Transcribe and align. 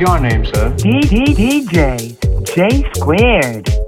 your 0.00 0.18
name, 0.18 0.46
sir? 0.46 0.74
D 0.78 1.00
D 1.00 1.34
DJ 1.34 2.16
J 2.54 2.90
squared. 2.94 3.79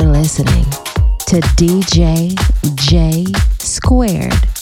Listening 0.00 0.64
to 1.26 1.40
DJ 1.56 2.34
J 2.76 3.26
Squared. 3.58 4.53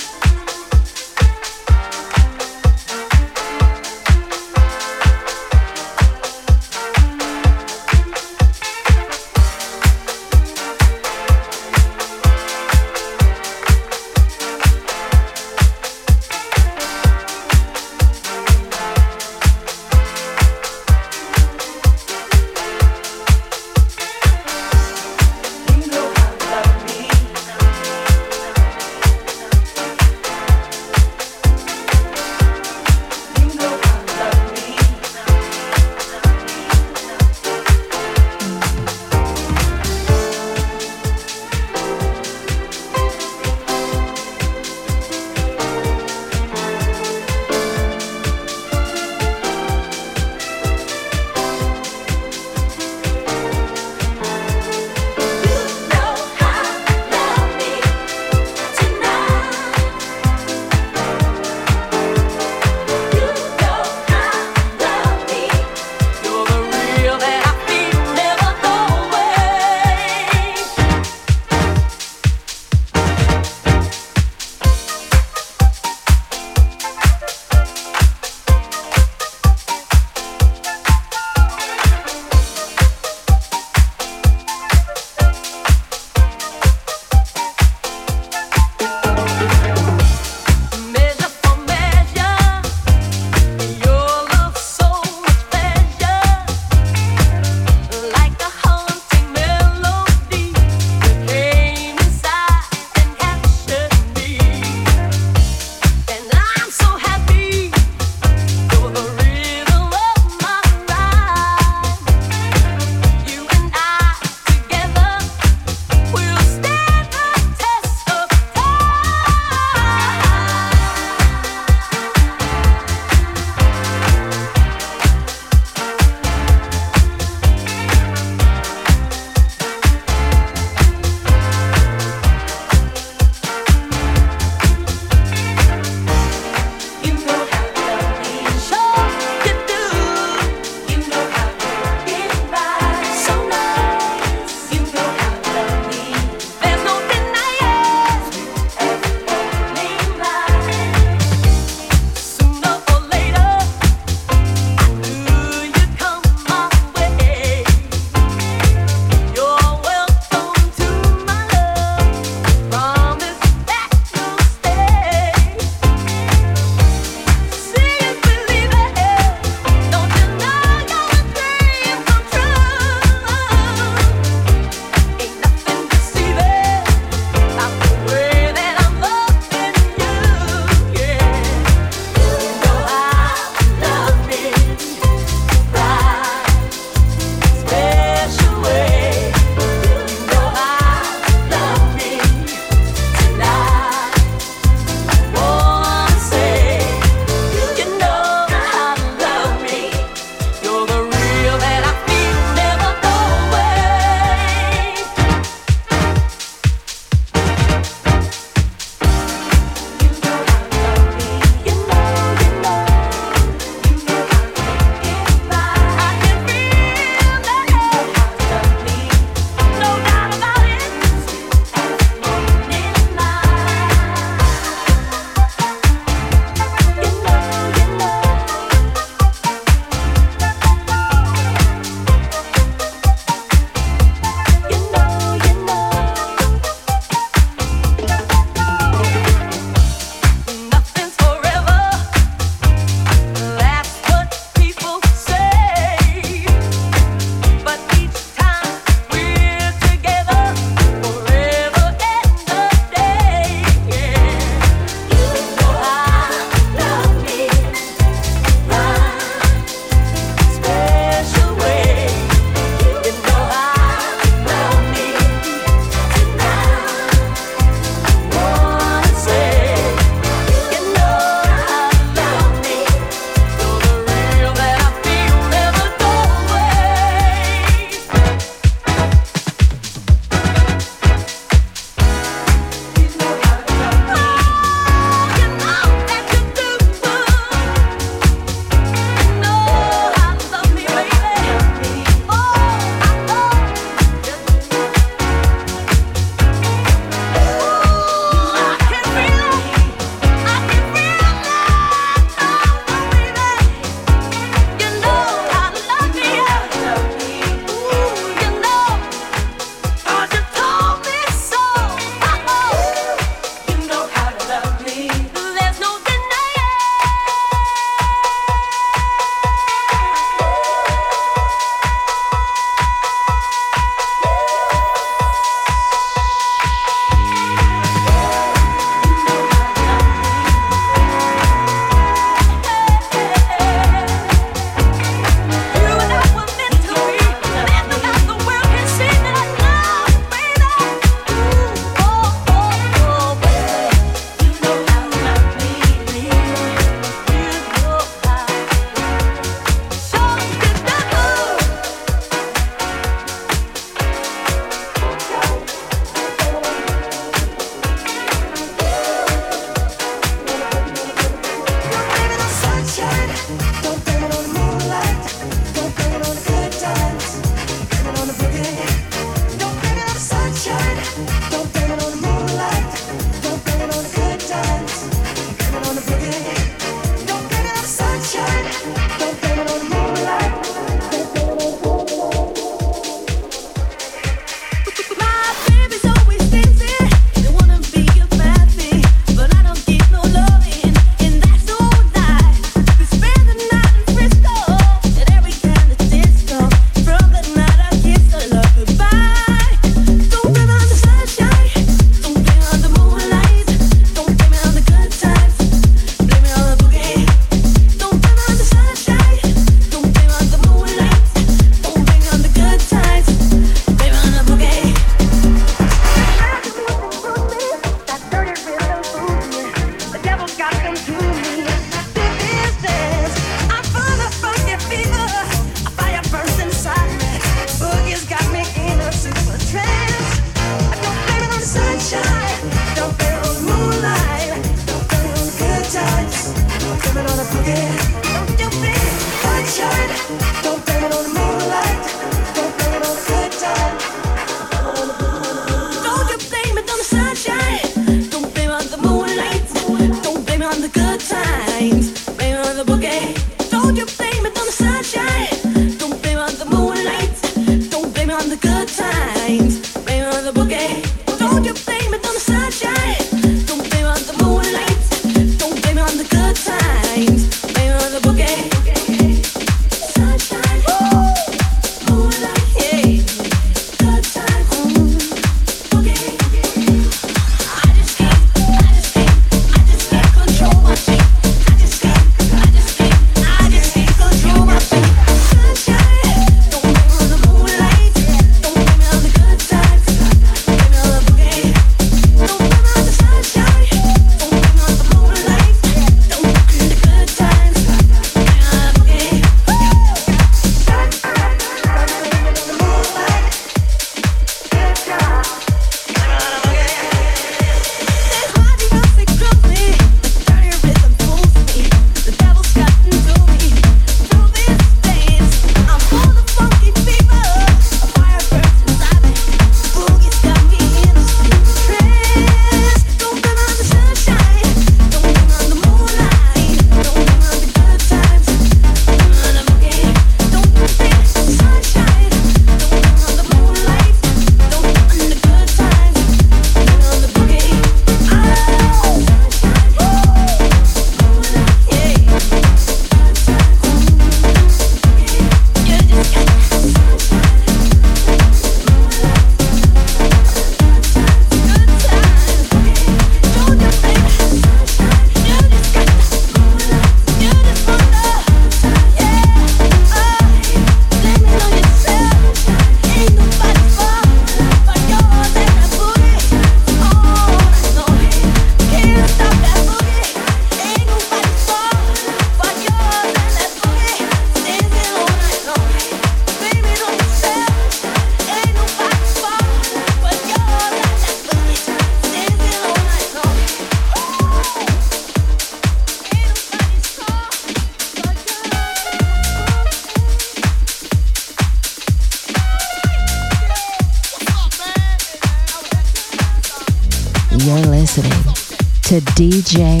To 599.06 599.20
DJ 599.20 600.00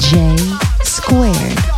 J 0.00 0.36
Squared. 0.82 1.77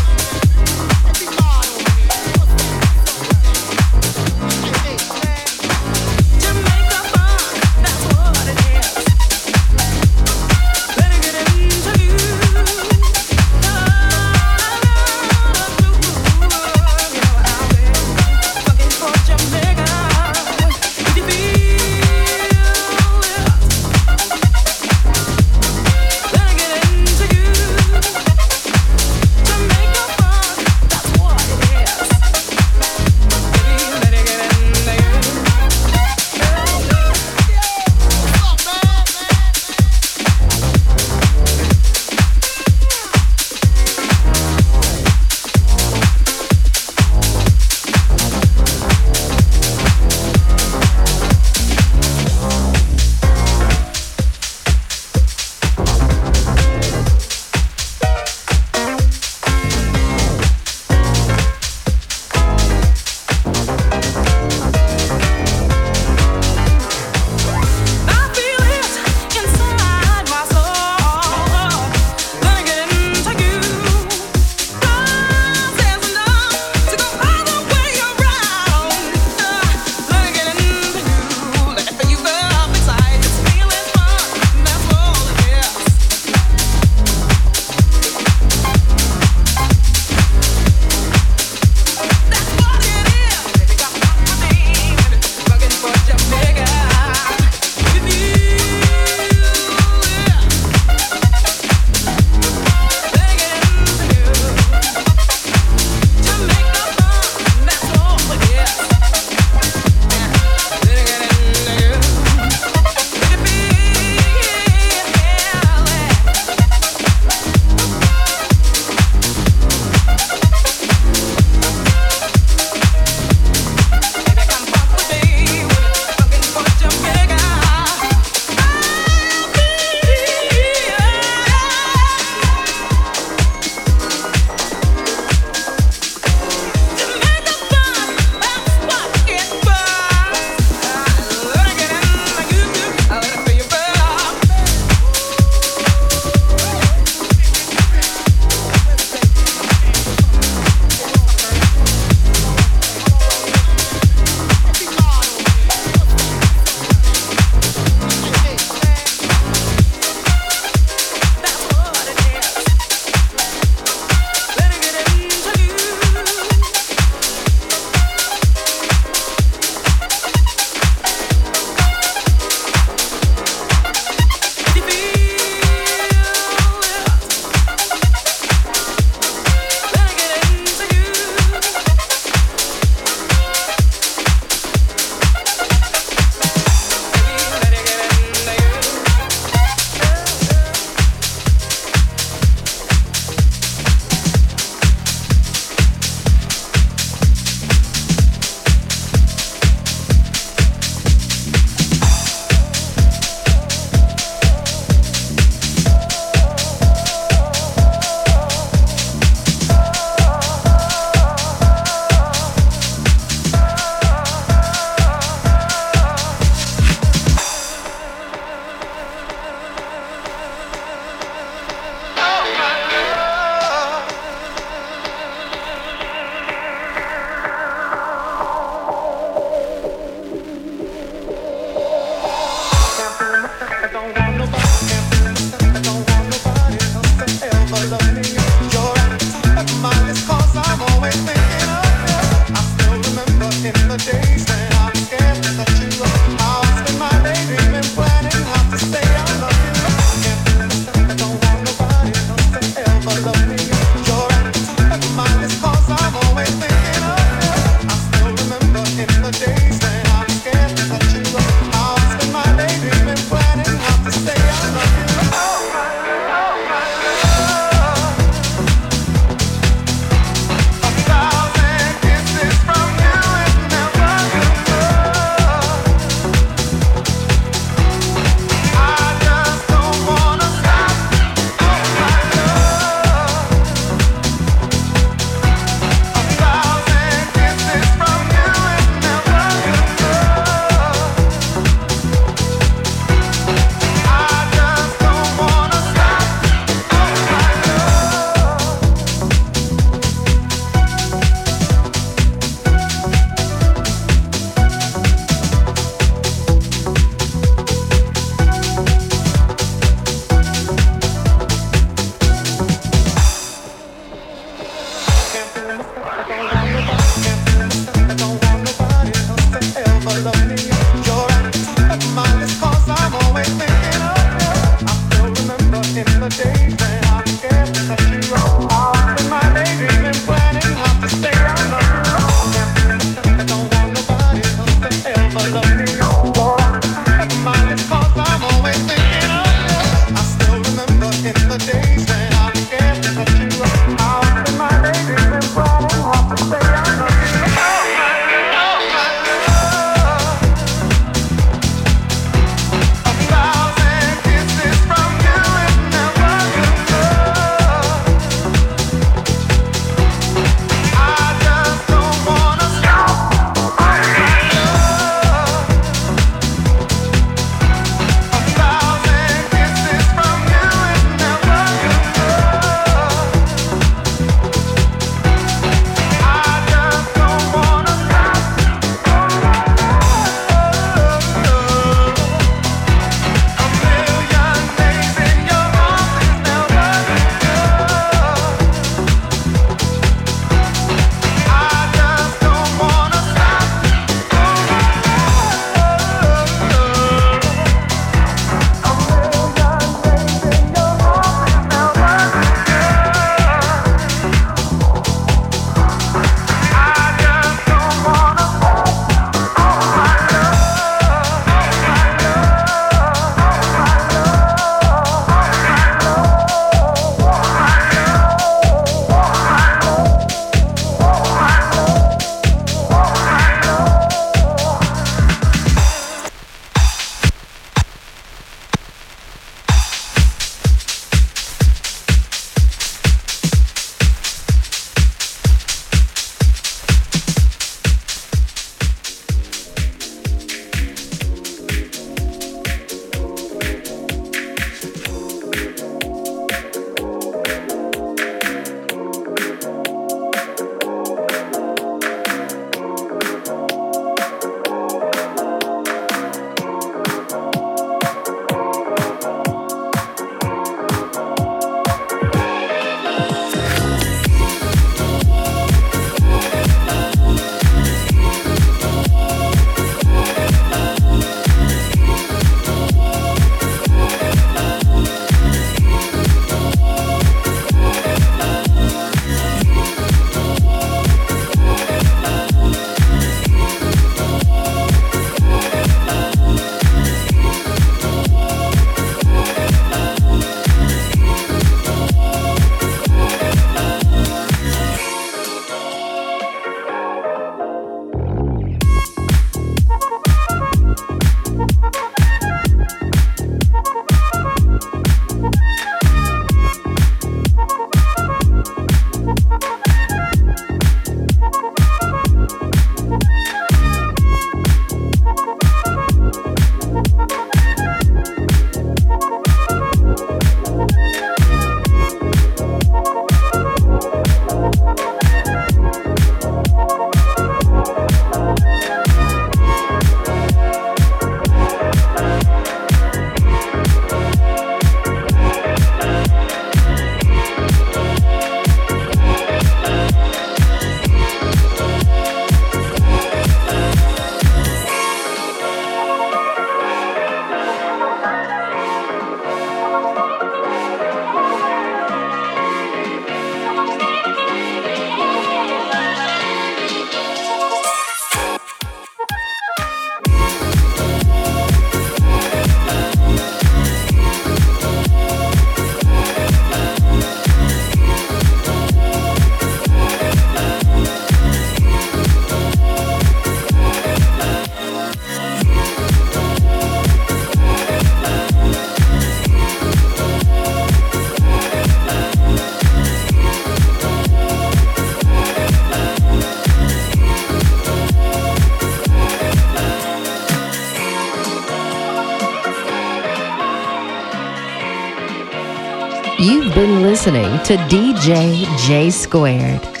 Listening 597.23 597.59
to 597.63 597.75
DJ 597.87 598.65
J 598.87 599.11
Squared. 599.11 600.00